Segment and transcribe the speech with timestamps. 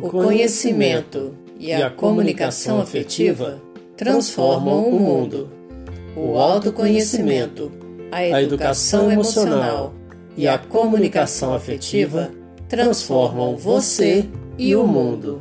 [0.00, 3.60] O conhecimento e a comunicação afetiva
[3.96, 5.50] transformam o mundo.
[6.16, 7.72] O autoconhecimento,
[8.12, 9.92] a educação emocional
[10.36, 12.30] e a comunicação afetiva
[12.68, 15.40] transformam você e o mundo.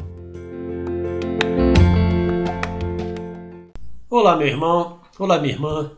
[4.10, 5.02] Olá, meu irmão.
[5.20, 5.92] Olá, minha irmã.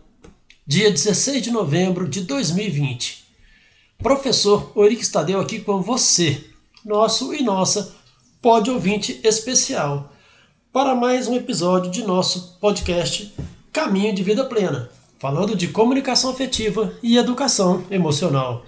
[0.68, 3.23] Dia 16 de novembro de 2020.
[4.00, 6.43] Professor Orique Stadeu aqui com você,
[6.86, 7.98] nosso e nossa
[8.42, 10.14] pode ouvinte especial,
[10.71, 13.36] para mais um episódio de nosso podcast
[13.70, 14.89] Caminho de Vida Plena,
[15.20, 18.65] falando de comunicação afetiva e educação emocional.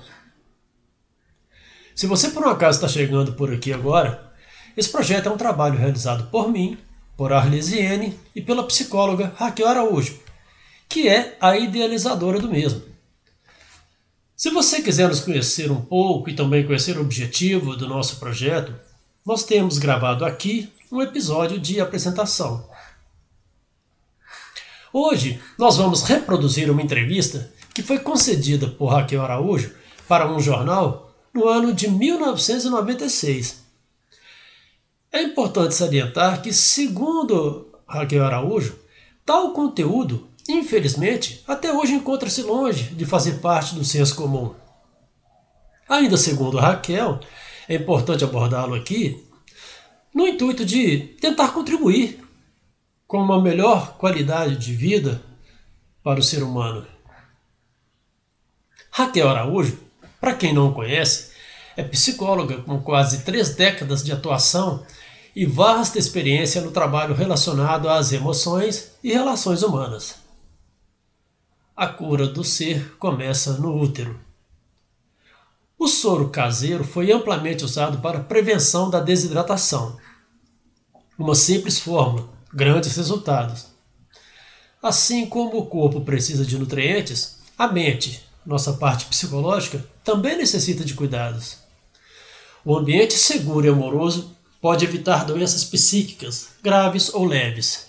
[1.95, 4.33] Se você por um acaso está chegando por aqui agora,
[4.75, 6.77] esse projeto é um trabalho realizado por mim,
[7.15, 10.19] por Arlesiene e pela psicóloga Raquel Araújo,
[10.89, 12.81] que é a idealizadora do mesmo.
[14.35, 18.90] Se você quiser nos conhecer um pouco e também conhecer o objetivo do nosso projeto,
[19.25, 22.67] nós temos gravado aqui um episódio de apresentação.
[24.91, 29.73] Hoje nós vamos reproduzir uma entrevista que foi concedida por Raquel Araújo
[30.07, 33.61] para um jornal no ano de 1996.
[35.11, 38.77] É importante salientar que, segundo Raquel Araújo,
[39.25, 44.53] tal conteúdo, infelizmente, até hoje encontra-se longe de fazer parte do senso comum.
[45.87, 47.19] Ainda segundo Raquel,
[47.71, 49.25] é importante abordá-lo aqui
[50.13, 52.19] no intuito de tentar contribuir
[53.07, 55.21] com uma melhor qualidade de vida
[56.03, 56.85] para o ser humano.
[58.91, 59.79] Raquel Araújo,
[60.19, 61.31] para quem não conhece,
[61.77, 64.85] é psicóloga com quase três décadas de atuação
[65.33, 70.15] e vasta experiência no trabalho relacionado às emoções e relações humanas.
[71.73, 74.19] A cura do ser começa no útero.
[75.81, 79.97] O soro caseiro foi amplamente usado para prevenção da desidratação.
[81.17, 83.65] Uma simples fórmula, grandes resultados.
[84.79, 90.93] Assim como o corpo precisa de nutrientes, a mente, nossa parte psicológica, também necessita de
[90.93, 91.57] cuidados.
[92.63, 97.87] O ambiente seguro e amoroso pode evitar doenças psíquicas, graves ou leves.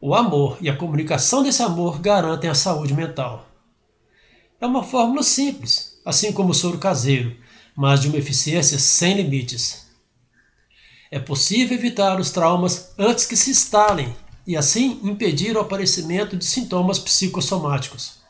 [0.00, 3.48] O amor e a comunicação desse amor garantem a saúde mental.
[4.60, 7.36] É uma fórmula simples, assim como o soro caseiro,
[7.76, 9.86] mas de uma eficiência sem limites.
[11.10, 14.14] É possível evitar os traumas antes que se instalem
[14.46, 18.22] e assim impedir o aparecimento de sintomas psicossomáticos.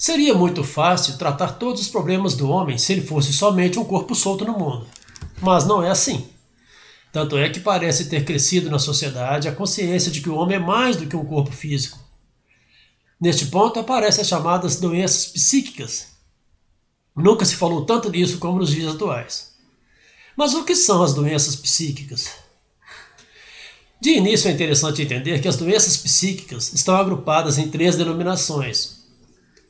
[0.00, 4.14] Seria muito fácil tratar todos os problemas do homem se ele fosse somente um corpo
[4.14, 4.86] solto no mundo.
[5.42, 6.26] Mas não é assim.
[7.12, 10.58] Tanto é que parece ter crescido na sociedade a consciência de que o homem é
[10.58, 11.99] mais do que um corpo físico.
[13.20, 16.08] Neste ponto aparecem as chamadas doenças psíquicas.
[17.14, 19.52] Nunca se falou tanto nisso como nos dias atuais.
[20.34, 22.30] Mas o que são as doenças psíquicas?
[24.00, 29.04] De início é interessante entender que as doenças psíquicas estão agrupadas em três denominações.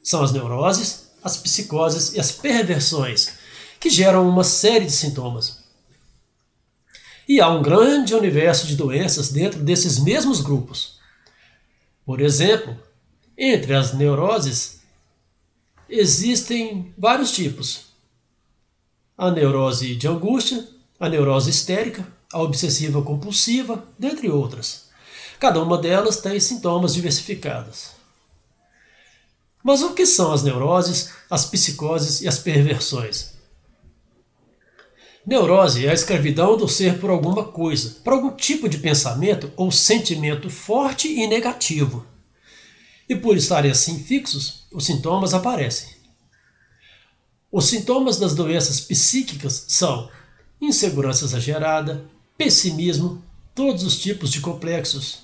[0.01, 3.33] São as neuroses, as psicoses e as perversões,
[3.81, 5.59] que geram uma série de sintomas.
[7.29, 11.01] E há um grande universo de doenças dentro desses mesmos grupos.
[12.07, 12.77] Por exemplo,
[13.43, 14.81] entre as neuroses,
[15.89, 17.87] existem vários tipos.
[19.17, 20.69] A neurose de angústia,
[20.99, 24.91] a neurose histérica, a obsessiva compulsiva, dentre outras.
[25.39, 27.93] Cada uma delas tem sintomas diversificados.
[29.65, 33.33] Mas o que são as neuroses, as psicoses e as perversões?
[35.27, 39.73] Neurose é a escravidão do ser por alguma coisa, por algum tipo de pensamento ou
[39.73, 42.10] sentimento forte e negativo
[43.11, 45.97] e por estarem assim fixos, os sintomas aparecem.
[47.51, 50.09] Os sintomas das doenças psíquicas são
[50.61, 52.05] insegurança exagerada,
[52.39, 53.21] pessimismo,
[53.53, 55.23] todos os tipos de complexos,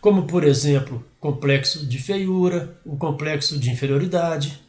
[0.00, 4.62] como por exemplo, complexo de feiura, o complexo de inferioridade,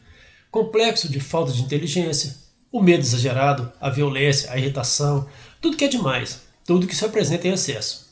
[0.50, 2.36] complexo de falta de inteligência,
[2.72, 5.30] o medo exagerado, a violência, a irritação,
[5.62, 8.12] tudo que é demais, tudo que se apresenta em excesso.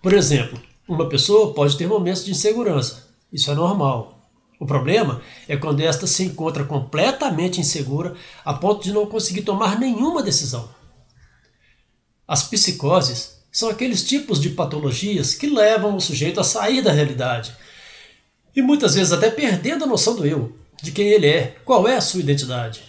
[0.00, 0.58] Por exemplo,
[0.88, 4.18] uma pessoa pode ter momentos de insegurança, isso é normal.
[4.58, 9.78] O problema é quando esta se encontra completamente insegura a ponto de não conseguir tomar
[9.78, 10.68] nenhuma decisão.
[12.26, 17.54] As psicoses são aqueles tipos de patologias que levam o sujeito a sair da realidade
[18.54, 21.96] e muitas vezes até perdendo a noção do eu, de quem ele é, qual é
[21.96, 22.82] a sua identidade.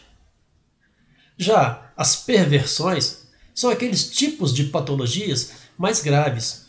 [1.38, 6.69] Já as perversões são aqueles tipos de patologias mais graves,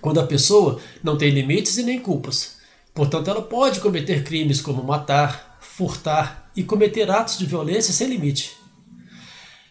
[0.00, 2.56] quando a pessoa não tem limites e nem culpas.
[2.94, 8.56] Portanto, ela pode cometer crimes como matar, furtar e cometer atos de violência sem limite.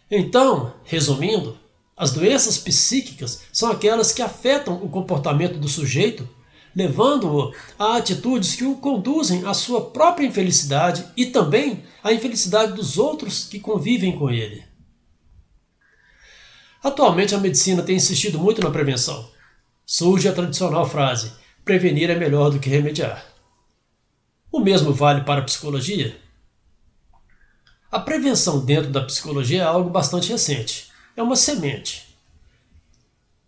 [0.10, 1.58] Então, resumindo,
[1.98, 6.28] as doenças psíquicas são aquelas que afetam o comportamento do sujeito,
[6.76, 12.98] levando-o a atitudes que o conduzem à sua própria infelicidade e também à infelicidade dos
[12.98, 14.64] outros que convivem com ele.
[16.84, 19.28] Atualmente a medicina tem insistido muito na prevenção.
[19.86, 21.34] Surge a tradicional frase:
[21.64, 23.24] prevenir é melhor do que remediar.
[24.52, 26.18] O mesmo vale para a psicologia?
[27.92, 30.92] A prevenção dentro da psicologia é algo bastante recente.
[31.16, 32.18] É uma semente.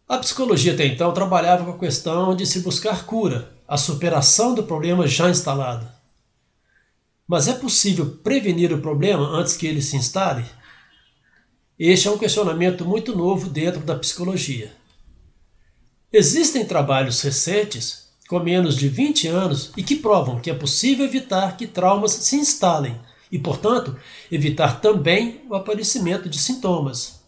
[0.07, 4.63] A psicologia até então trabalhava com a questão de se buscar cura, a superação do
[4.63, 5.91] problema já instalado.
[7.27, 10.45] Mas é possível prevenir o problema antes que ele se instale?
[11.77, 14.76] Este é um questionamento muito novo dentro da psicologia.
[16.11, 21.57] Existem trabalhos recentes com menos de 20 anos e que provam que é possível evitar
[21.57, 22.99] que traumas se instalem
[23.31, 23.97] e, portanto,
[24.31, 27.19] evitar também o aparecimento de sintomas.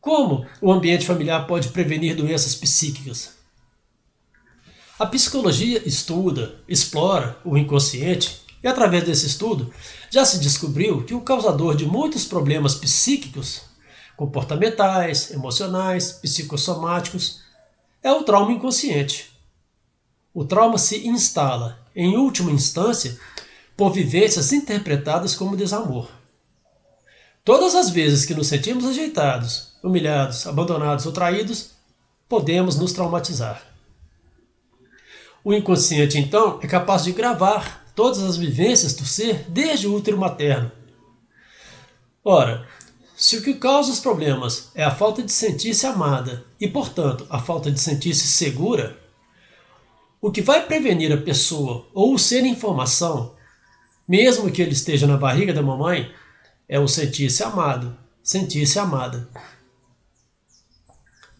[0.00, 3.34] Como o ambiente familiar pode prevenir doenças psíquicas?
[4.98, 9.72] A psicologia estuda, explora o inconsciente e, através desse estudo,
[10.10, 13.62] já se descobriu que o causador de muitos problemas psíquicos,
[14.16, 17.40] comportamentais, emocionais, psicossomáticos,
[18.02, 19.32] é o trauma inconsciente.
[20.32, 23.18] O trauma se instala, em última instância,
[23.76, 26.08] por vivências interpretadas como desamor.
[27.44, 31.70] Todas as vezes que nos sentimos rejeitados, humilhados, abandonados ou traídos,
[32.28, 33.62] podemos nos traumatizar.
[35.44, 40.16] O inconsciente, então, é capaz de gravar todas as vivências do ser desde o útero
[40.18, 40.72] materno.
[42.24, 42.66] Ora,
[43.24, 47.38] se o que causa os problemas é a falta de sentir-se amada e, portanto, a
[47.38, 49.00] falta de sentir-se segura,
[50.20, 53.32] o que vai prevenir a pessoa ou o ser em formação,
[54.06, 56.12] mesmo que ele esteja na barriga da mamãe,
[56.68, 59.26] é o sentir-se amado, sentir-se amada.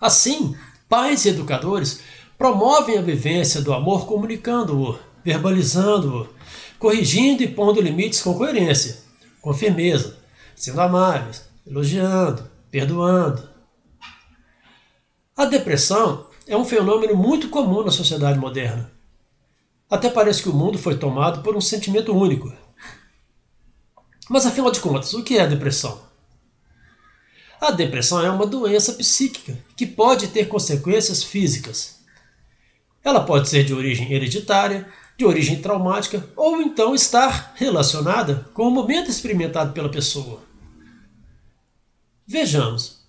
[0.00, 0.56] Assim,
[0.88, 2.00] pais e educadores
[2.38, 6.30] promovem a vivência do amor comunicando-o, verbalizando-o,
[6.78, 9.00] corrigindo e pondo limites com coerência,
[9.42, 10.16] com firmeza,
[10.56, 13.48] sendo amáveis, elogiando, perdoando.
[15.36, 18.92] A depressão é um fenômeno muito comum na sociedade moderna.
[19.90, 22.52] Até parece que o mundo foi tomado por um sentimento único.
[24.28, 26.02] Mas afinal de contas, o que é a depressão?
[27.60, 32.00] A depressão é uma doença psíquica que pode ter consequências físicas.
[33.02, 38.70] Ela pode ser de origem hereditária, de origem traumática ou então estar relacionada com o
[38.70, 40.42] momento experimentado pela pessoa.
[42.26, 43.04] Vejamos.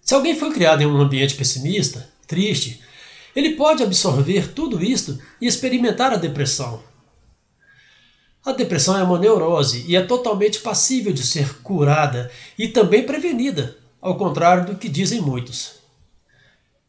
[0.00, 2.82] Se alguém foi criado em um ambiente pessimista, triste,
[3.34, 6.82] ele pode absorver tudo isto e experimentar a depressão.
[8.44, 12.28] A depressão é uma neurose e é totalmente passível de ser curada
[12.58, 15.74] e também prevenida, ao contrário do que dizem muitos.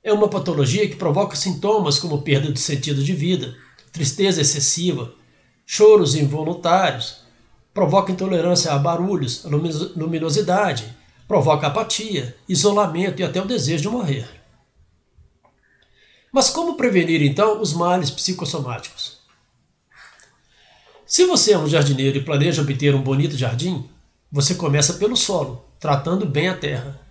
[0.03, 3.55] É uma patologia que provoca sintomas como perda de sentido de vida,
[3.91, 5.13] tristeza excessiva,
[5.63, 7.17] choros involuntários,
[7.71, 9.45] provoca intolerância a barulhos,
[9.95, 11.02] luminosidade,
[11.33, 14.29] provoca apatia, isolamento e até o desejo de morrer.
[16.31, 19.17] Mas como prevenir então os males psicossomáticos?
[21.07, 23.89] Se você é um jardineiro e planeja obter um bonito jardim,
[24.31, 27.01] você começa pelo solo, tratando bem a terra.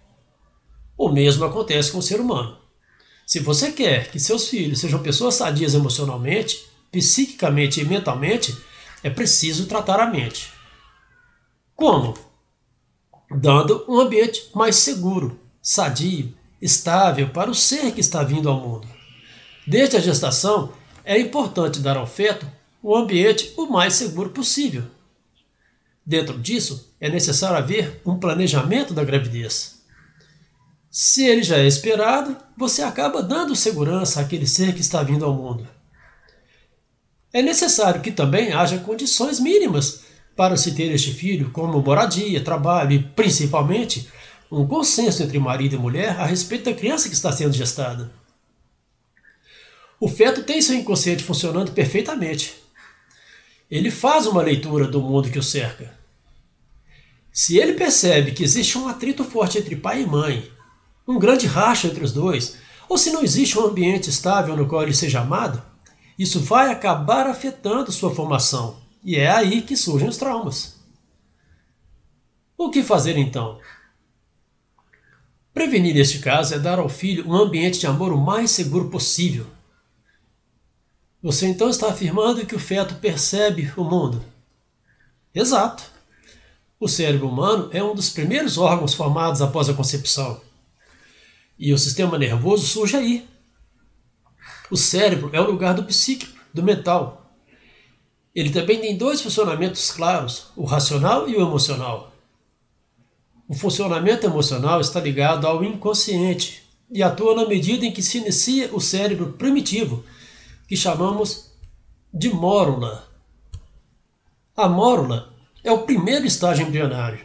[0.96, 2.58] O mesmo acontece com o ser humano.
[3.26, 8.56] Se você quer que seus filhos sejam pessoas sadias emocionalmente, psiquicamente e mentalmente,
[9.02, 10.52] é preciso tratar a mente.
[11.74, 12.31] Como?
[13.34, 18.86] Dando um ambiente mais seguro, sadio, estável para o ser que está vindo ao mundo.
[19.66, 20.72] Desde a gestação,
[21.04, 22.46] é importante dar ao feto
[22.82, 24.84] o ambiente o mais seguro possível.
[26.04, 29.82] Dentro disso, é necessário haver um planejamento da gravidez.
[30.90, 35.34] Se ele já é esperado, você acaba dando segurança àquele ser que está vindo ao
[35.34, 35.66] mundo.
[37.32, 40.02] É necessário que também haja condições mínimas
[40.36, 44.08] para se ter este filho, como moradia, trabalho e, principalmente,
[44.50, 48.12] um consenso entre marido e mulher a respeito da criança que está sendo gestada.
[49.98, 52.56] O feto tem seu inconsciente funcionando perfeitamente.
[53.70, 55.94] Ele faz uma leitura do mundo que o cerca.
[57.32, 60.50] Se ele percebe que existe um atrito forte entre pai e mãe,
[61.08, 62.58] um grande racha entre os dois,
[62.88, 65.62] ou se não existe um ambiente estável no qual ele seja amado,
[66.18, 70.80] isso vai acabar afetando sua formação, e é aí que surgem os traumas.
[72.56, 73.60] O que fazer então?
[75.52, 79.46] Prevenir neste caso é dar ao filho um ambiente de amor o mais seguro possível
[81.22, 84.24] você então está afirmando que o feto percebe o mundo.
[85.32, 85.84] Exato.
[86.80, 90.40] o cérebro humano é um dos primeiros órgãos formados após a concepção.
[91.56, 93.28] E o sistema nervoso surge aí.
[94.68, 97.21] O cérebro é o lugar do psíquico, do mental.
[98.34, 102.12] Ele também tem dois funcionamentos claros, o racional e o emocional.
[103.46, 108.74] O funcionamento emocional está ligado ao inconsciente e atua na medida em que se inicia
[108.74, 110.04] o cérebro primitivo,
[110.66, 111.50] que chamamos
[112.12, 113.08] de mórula.
[114.56, 117.24] A mórula é o primeiro estágio embrionário.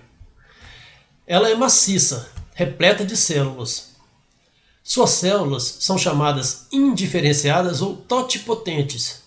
[1.26, 3.96] Ela é maciça, repleta de células.
[4.84, 9.24] Suas células são chamadas indiferenciadas ou totipotentes,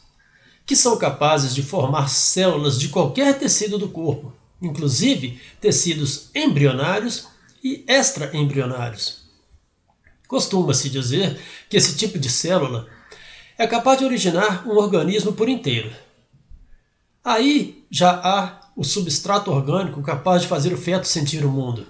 [0.70, 7.26] que são capazes de formar células de qualquer tecido do corpo, inclusive tecidos embrionários
[7.60, 9.24] e extraembrionários.
[10.28, 12.86] Costuma-se dizer que esse tipo de célula
[13.58, 15.90] é capaz de originar um organismo por inteiro.
[17.24, 21.84] Aí já há o substrato orgânico capaz de fazer o feto sentir o mundo.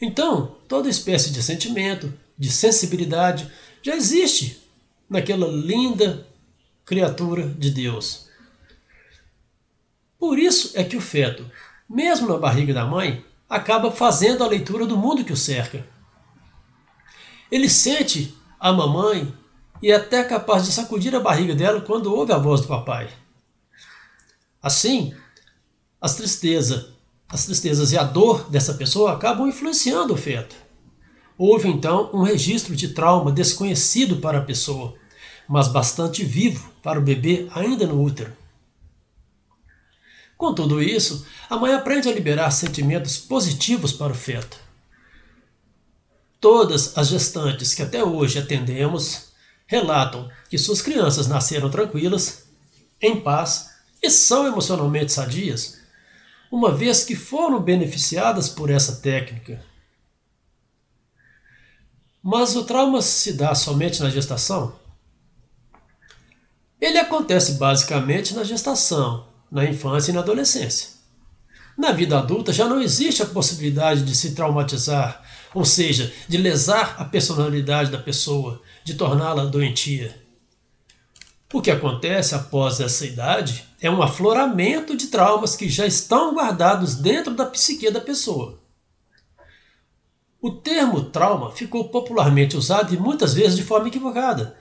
[0.00, 3.50] Então, toda espécie de sentimento, de sensibilidade,
[3.82, 4.62] já existe
[5.10, 6.24] naquela linda
[6.84, 8.28] criatura de Deus.
[10.18, 11.50] Por isso é que o feto,
[11.88, 15.86] mesmo na barriga da mãe, acaba fazendo a leitura do mundo que o cerca.
[17.50, 19.32] Ele sente a mamãe
[19.82, 23.08] e é até capaz de sacudir a barriga dela quando ouve a voz do papai.
[24.62, 25.14] Assim,
[26.00, 26.86] as tristezas,
[27.28, 30.56] as tristezas e a dor dessa pessoa acabam influenciando o feto.
[31.36, 34.94] Houve então um registro de trauma desconhecido para a pessoa,
[35.48, 38.32] mas bastante vivo para o bebê ainda no útero.
[40.36, 44.58] Com tudo isso, a mãe aprende a liberar sentimentos positivos para o feto.
[46.40, 49.32] Todas as gestantes que até hoje atendemos
[49.66, 52.44] relatam que suas crianças nasceram tranquilas,
[53.00, 53.70] em paz
[54.02, 55.78] e são emocionalmente sadias,
[56.50, 59.64] uma vez que foram beneficiadas por essa técnica.
[62.22, 64.78] Mas o trauma se dá somente na gestação?
[66.80, 70.90] Ele acontece basicamente na gestação, na infância e na adolescência.
[71.76, 75.22] Na vida adulta já não existe a possibilidade de se traumatizar,
[75.54, 80.14] ou seja, de lesar a personalidade da pessoa, de torná-la doentia.
[81.52, 86.96] O que acontece após essa idade é um afloramento de traumas que já estão guardados
[86.96, 88.58] dentro da psique da pessoa.
[90.40, 94.56] O termo trauma ficou popularmente usado e muitas vezes de forma equivocada.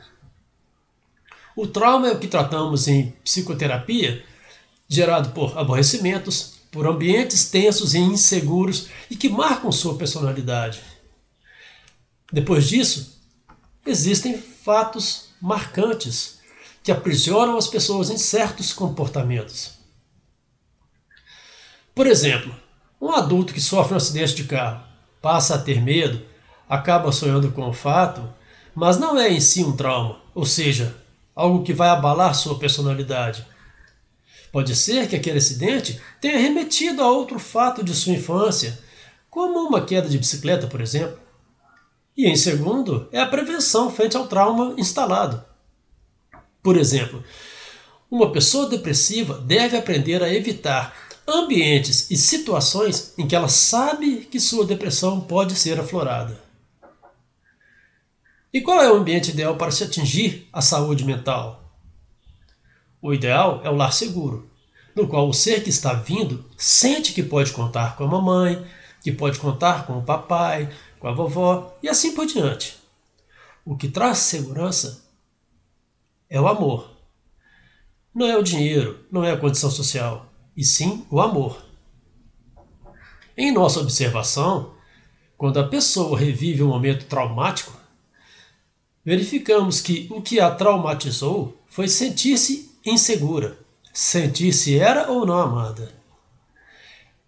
[1.55, 4.25] O trauma é o que tratamos em psicoterapia,
[4.88, 10.81] gerado por aborrecimentos, por ambientes tensos e inseguros e que marcam sua personalidade.
[12.31, 13.22] Depois disso,
[13.86, 16.39] existem fatos marcantes
[16.83, 19.74] que aprisionam as pessoas em certos comportamentos.
[21.93, 22.55] Por exemplo,
[23.00, 24.83] um adulto que sofre um acidente de carro
[25.22, 26.25] passa a ter medo,
[26.67, 28.27] acaba sonhando com o fato,
[28.74, 31.02] mas não é em si um trauma, ou seja,
[31.35, 33.45] algo que vai abalar sua personalidade.
[34.51, 38.79] Pode ser que aquele acidente tenha remetido a outro fato de sua infância,
[39.29, 41.17] como uma queda de bicicleta, por exemplo.
[42.15, 45.43] E em segundo, é a prevenção frente ao trauma instalado.
[46.61, 47.23] Por exemplo,
[48.09, 50.95] uma pessoa depressiva deve aprender a evitar
[51.27, 56.39] ambientes e situações em que ela sabe que sua depressão pode ser aflorada.
[58.53, 61.74] E qual é o ambiente ideal para se atingir a saúde mental?
[63.01, 64.48] O ideal é o lar seguro,
[64.95, 68.63] no qual o ser que está vindo sente que pode contar com a mamãe,
[69.01, 72.77] que pode contar com o papai, com a vovó e assim por diante.
[73.65, 75.03] O que traz segurança
[76.29, 76.91] é o amor.
[78.13, 81.60] Não é o dinheiro, não é a condição social, e sim o amor.
[83.36, 84.75] Em nossa observação,
[85.36, 87.82] quando a pessoa revive um momento traumático,
[89.05, 93.57] verificamos que o que a traumatizou foi sentir-se insegura,
[93.93, 95.91] sentir se era ou não amada.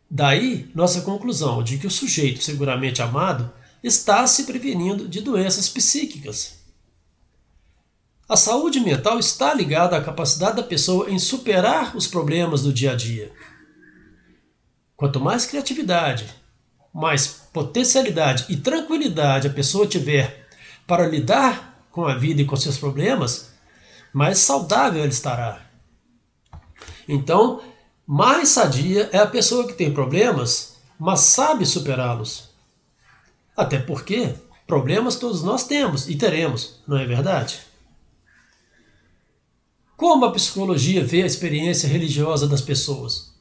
[0.10, 3.52] Daí nossa conclusão de que o sujeito seguramente amado
[3.84, 6.60] está se prevenindo de doenças psíquicas.
[8.28, 12.94] A saúde mental está ligada à capacidade da pessoa em superar os problemas do dia
[12.94, 13.32] a dia.
[14.96, 16.28] Quanto mais criatividade,
[16.94, 20.45] mais potencialidade e tranquilidade a pessoa tiver
[20.88, 23.54] para lidar com a vida e com seus problemas,
[24.14, 25.66] mais saudável ela estará.
[27.08, 27.62] Então,
[28.06, 32.50] mais sadia é a pessoa que tem problemas, mas sabe superá-los.
[33.56, 34.36] Até porque
[34.68, 37.60] problemas todos nós temos e teremos, não é verdade?
[39.96, 43.34] Como a psicologia vê a experiência religiosa das pessoas?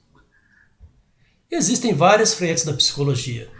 [1.51, 3.51] Existem várias frentes da psicologia.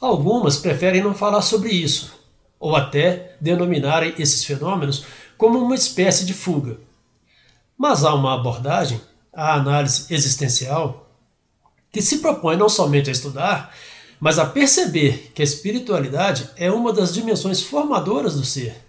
[0.00, 2.12] Algumas preferem não falar sobre isso,
[2.62, 5.04] ou até denominarem esses fenômenos
[5.36, 6.78] como uma espécie de fuga.
[7.76, 9.00] Mas há uma abordagem,
[9.32, 11.10] a análise existencial,
[11.90, 13.74] que se propõe não somente a estudar,
[14.20, 18.80] mas a perceber que a espiritualidade é uma das dimensões formadoras do ser.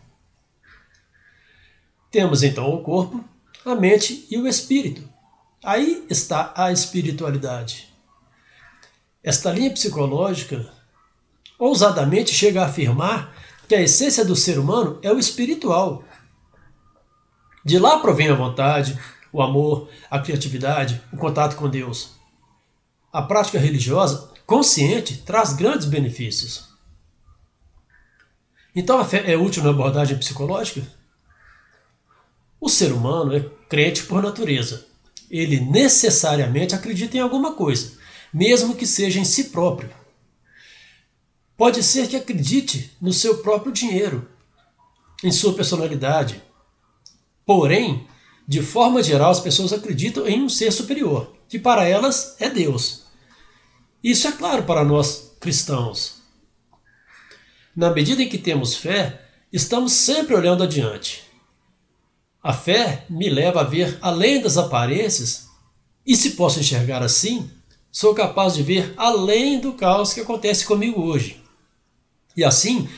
[2.11, 3.25] Temos então o corpo,
[3.65, 5.01] a mente e o espírito.
[5.63, 7.91] Aí está a espiritualidade.
[9.23, 10.71] Esta linha psicológica
[11.57, 13.33] ousadamente chega a afirmar
[13.73, 16.03] que a essência do ser humano é o espiritual.
[17.65, 18.99] De lá provém a vontade,
[19.31, 22.11] o amor, a criatividade, o contato com Deus.
[23.11, 26.69] A prática religiosa consciente traz grandes benefícios.
[28.75, 30.85] Então a fé é útil na abordagem psicológica?
[32.61, 34.85] O ser humano é crente por natureza.
[35.31, 37.93] Ele necessariamente acredita em alguma coisa,
[38.31, 39.89] mesmo que seja em si próprio.
[41.63, 44.27] Pode ser que acredite no seu próprio dinheiro,
[45.23, 46.43] em sua personalidade.
[47.45, 48.05] Porém,
[48.45, 53.03] de forma geral, as pessoas acreditam em um ser superior, que para elas é Deus.
[54.03, 56.15] Isso é claro para nós cristãos.
[57.73, 61.23] Na medida em que temos fé, estamos sempre olhando adiante.
[62.43, 65.47] A fé me leva a ver além das aparências,
[66.05, 67.49] e se posso enxergar assim,
[67.89, 71.41] sou capaz de ver além do caos que acontece comigo hoje.
[72.35, 72.89] E assim,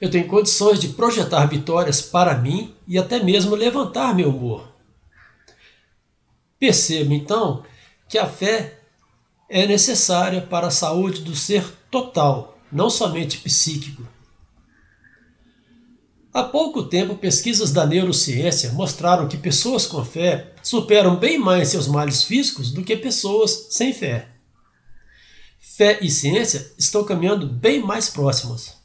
[0.00, 4.72] eu tenho condições de projetar vitórias para mim e até mesmo levantar meu humor.
[6.58, 7.64] Perceba então
[8.08, 8.80] que a fé
[9.48, 14.06] é necessária para a saúde do ser total, não somente psíquico.
[16.32, 21.86] Há pouco tempo, pesquisas da neurociência mostraram que pessoas com fé superam bem mais seus
[21.86, 24.28] males físicos do que pessoas sem fé.
[25.60, 28.83] Fé e ciência estão caminhando bem mais próximas.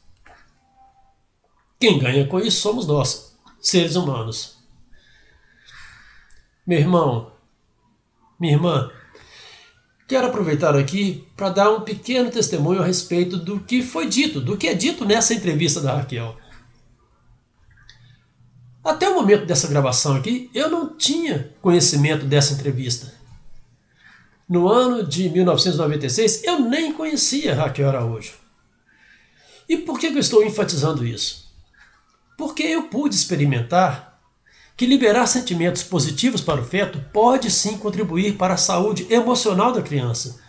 [1.80, 4.58] Quem ganha com isso somos nós, seres humanos.
[6.66, 7.32] Meu irmão,
[8.38, 8.90] minha irmã,
[10.06, 14.58] quero aproveitar aqui para dar um pequeno testemunho a respeito do que foi dito, do
[14.58, 16.36] que é dito nessa entrevista da Raquel.
[18.84, 23.14] Até o momento dessa gravação aqui, eu não tinha conhecimento dessa entrevista.
[24.46, 28.34] No ano de 1996, eu nem conhecia Raquel Araújo.
[29.66, 31.49] E por que eu estou enfatizando isso?
[32.40, 34.18] Porque eu pude experimentar
[34.74, 39.82] que liberar sentimentos positivos para o feto pode sim contribuir para a saúde emocional da
[39.82, 40.40] criança.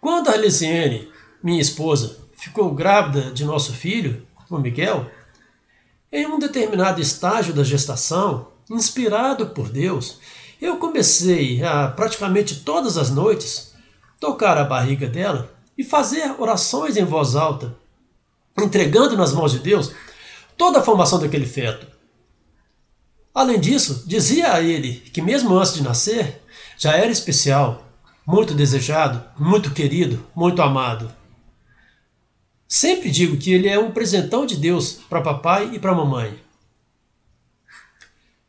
[0.00, 5.10] Quando a Arlesiane, minha esposa, ficou grávida de nosso filho, o Miguel,
[6.10, 10.18] em um determinado estágio da gestação, inspirado por Deus,
[10.62, 13.74] eu comecei a praticamente todas as noites
[14.18, 17.76] tocar a barriga dela e fazer orações em voz alta
[18.62, 19.92] entregando nas mãos de Deus
[20.56, 21.86] toda a formação daquele feto.
[23.34, 26.42] Além disso, dizia a ele que, mesmo antes de nascer,
[26.76, 27.86] já era especial,
[28.26, 31.10] muito desejado, muito querido, muito amado.
[32.66, 36.38] Sempre digo que ele é um presentão de Deus para papai e para mamãe.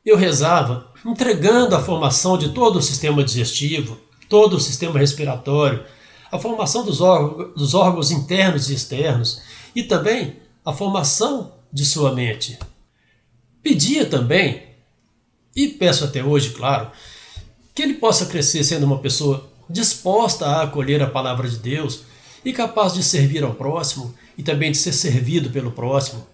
[0.05, 5.85] Eu rezava, entregando a formação de todo o sistema digestivo, todo o sistema respiratório,
[6.31, 9.41] a formação dos, órgãos, dos órgãos internos e externos,
[9.75, 12.57] e também a formação de sua mente.
[13.61, 14.63] Pedia também,
[15.55, 16.91] e peço até hoje, claro,
[17.73, 22.01] que ele possa crescer sendo uma pessoa disposta a acolher a palavra de Deus
[22.43, 26.25] e capaz de servir ao próximo e também de ser servido pelo próximo.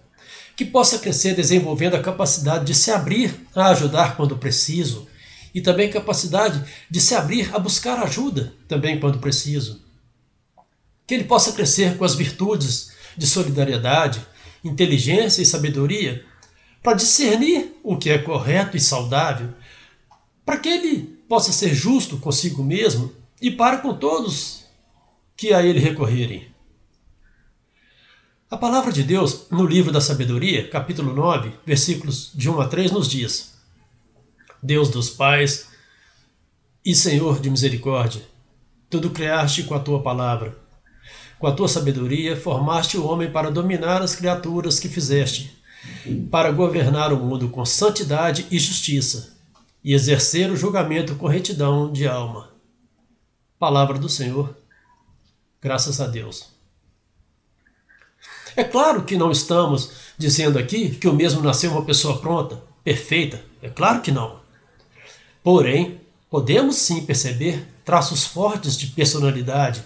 [0.56, 5.06] Que possa crescer desenvolvendo a capacidade de se abrir a ajudar quando preciso
[5.54, 9.82] e também capacidade de se abrir a buscar ajuda também quando preciso.
[11.06, 14.24] Que ele possa crescer com as virtudes de solidariedade,
[14.62, 16.24] inteligência e sabedoria
[16.82, 19.52] para discernir o que é correto e saudável,
[20.44, 24.64] para que ele possa ser justo consigo mesmo e para com todos
[25.36, 26.48] que a ele recorrerem.
[28.48, 32.92] A palavra de Deus, no livro da Sabedoria, capítulo 9, versículos de 1 a 3,
[32.92, 33.54] nos diz:
[34.62, 35.68] Deus dos pais
[36.84, 38.22] e Senhor de misericórdia,
[38.88, 40.65] tudo criaste com a tua palavra
[41.38, 45.56] com a tua sabedoria, formaste o homem para dominar as criaturas que fizeste,
[46.30, 49.36] para governar o mundo com santidade e justiça,
[49.84, 52.50] e exercer o julgamento com retidão de alma.
[53.58, 54.56] Palavra do Senhor.
[55.60, 56.48] Graças a Deus.
[58.56, 63.44] É claro que não estamos dizendo aqui que o mesmo nasceu uma pessoa pronta, perfeita.
[63.60, 64.40] É claro que não.
[65.42, 69.84] Porém, podemos sim perceber traços fortes de personalidade,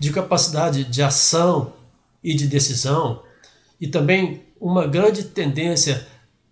[0.00, 1.74] de capacidade de ação
[2.24, 3.22] e de decisão,
[3.78, 6.08] e também uma grande tendência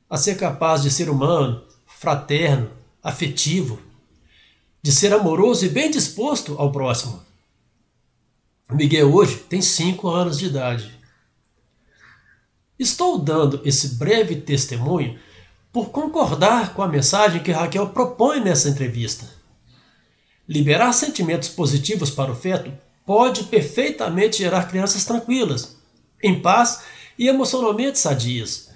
[0.08, 2.70] a ser capaz de ser humano, fraterno,
[3.02, 3.80] afetivo,
[4.82, 7.22] de ser amoroso e bem disposto ao próximo.
[8.70, 10.92] Miguel hoje tem cinco anos de idade.
[12.78, 15.18] Estou dando esse breve testemunho
[15.72, 19.26] por concordar com a mensagem que Raquel propõe nessa entrevista.
[20.46, 25.78] Liberar sentimentos positivos para o feto pode perfeitamente gerar crianças tranquilas,
[26.22, 26.82] em paz
[27.18, 28.68] e emocionalmente sadias.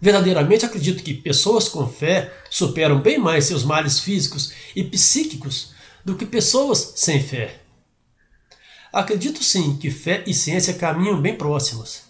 [0.00, 6.16] Verdadeiramente acredito que pessoas com fé superam bem mais seus males físicos e psíquicos do
[6.16, 7.60] que pessoas sem fé.
[8.90, 12.04] Acredito sim que fé e ciência caminham bem próximos.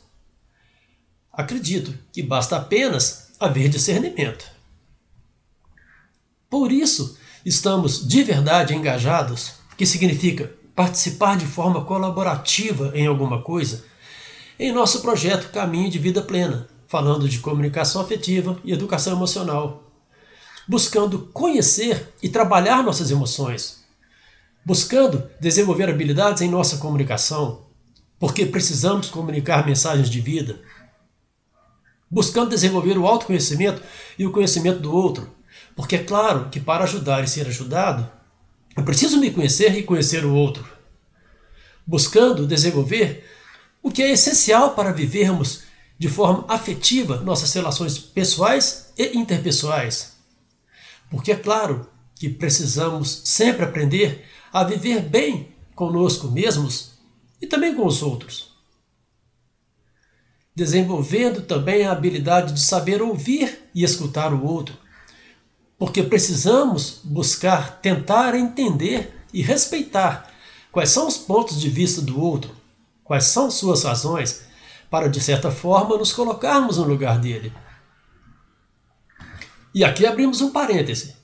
[1.33, 4.49] Acredito que basta apenas haver discernimento.
[6.49, 13.85] Por isso, estamos de verdade engajados, que significa participar de forma colaborativa em alguma coisa,
[14.57, 19.91] em nosso projeto Caminho de Vida Plena, falando de comunicação afetiva e educação emocional,
[20.69, 23.83] buscando conhecer e trabalhar nossas emoções,
[24.65, 27.67] buscando desenvolver habilidades em nossa comunicação,
[28.17, 30.61] porque precisamos comunicar mensagens de vida,
[32.09, 33.83] buscando desenvolver o autoconhecimento
[34.17, 35.29] e o conhecimento do outro,
[35.75, 38.18] porque é claro que para ajudar e ser ajudado,
[38.79, 40.65] eu preciso me conhecer e conhecer o outro,
[41.85, 43.29] buscando desenvolver
[43.83, 45.65] o que é essencial para vivermos
[45.99, 50.17] de forma afetiva nossas relações pessoais e interpessoais.
[51.11, 56.93] Porque é claro que precisamos sempre aprender a viver bem conosco mesmos
[57.43, 58.57] e também com os outros.
[60.55, 64.77] Desenvolvendo também a habilidade de saber ouvir e escutar o outro,
[65.79, 70.29] porque precisamos buscar tentar entender e respeitar
[70.73, 72.51] quais são os pontos de vista do outro,
[73.05, 74.43] quais são suas razões,
[74.91, 77.53] para de certa forma nos colocarmos no lugar dele.
[79.75, 81.17] E aqui abrimos um parêntese.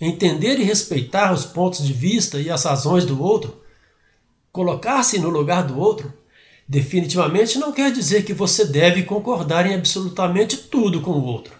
[0.00, 3.60] Entender e respeitar os pontos de vista e as razões do outro,
[4.52, 6.12] colocar-se no lugar do outro,
[6.68, 11.57] definitivamente não quer dizer que você deve concordar em absolutamente tudo com o outro.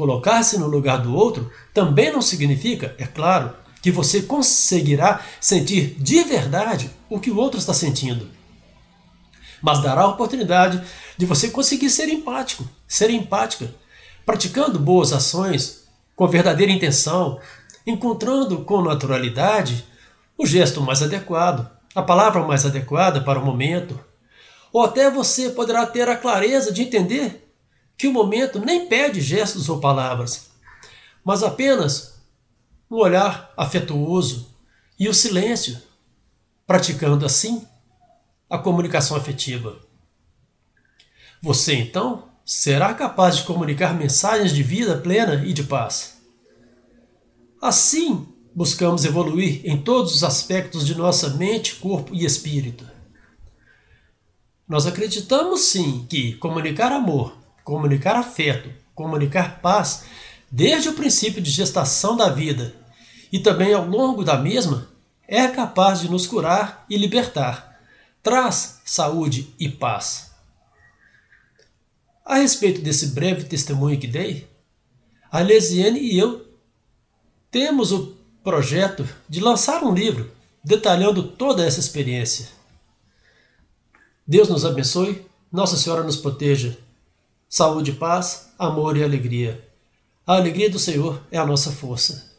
[0.00, 6.24] Colocar-se no lugar do outro também não significa, é claro, que você conseguirá sentir de
[6.24, 8.26] verdade o que o outro está sentindo.
[9.60, 10.82] Mas dará a oportunidade
[11.18, 13.74] de você conseguir ser empático, ser empática,
[14.24, 15.84] praticando boas ações
[16.16, 17.38] com verdadeira intenção,
[17.86, 19.84] encontrando com naturalidade
[20.38, 24.00] o gesto mais adequado, a palavra mais adequada para o momento.
[24.72, 27.49] Ou até você poderá ter a clareza de entender
[28.00, 30.52] que o momento nem pede gestos ou palavras,
[31.22, 32.18] mas apenas
[32.90, 34.56] um olhar afetuoso
[34.98, 35.76] e o silêncio,
[36.66, 37.68] praticando assim
[38.48, 39.78] a comunicação afetiva.
[41.42, 46.22] Você então será capaz de comunicar mensagens de vida plena e de paz.
[47.60, 52.88] Assim, buscamos evoluir em todos os aspectos de nossa mente, corpo e espírito.
[54.66, 57.39] Nós acreditamos sim que comunicar amor,
[57.70, 60.06] comunicar afeto, comunicar paz,
[60.50, 62.74] desde o princípio de gestação da vida
[63.30, 64.88] e também ao longo da mesma,
[65.28, 67.80] é capaz de nos curar e libertar.
[68.24, 70.32] Traz saúde e paz.
[72.24, 74.48] A respeito desse breve testemunho que dei,
[75.30, 76.48] a Lesiane e eu
[77.52, 80.28] temos o projeto de lançar um livro
[80.64, 82.48] detalhando toda essa experiência.
[84.26, 86.76] Deus nos abençoe, Nossa Senhora nos proteja.
[87.52, 89.68] Saúde, paz, amor e alegria.
[90.24, 92.29] A alegria do Senhor é a nossa força.